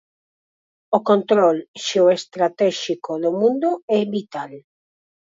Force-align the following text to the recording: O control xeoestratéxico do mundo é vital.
O 0.97 0.99
control 1.09 1.57
xeoestratéxico 1.87 3.11
do 3.23 3.31
mundo 3.39 3.69
é 3.97 4.01
vital. 4.15 4.51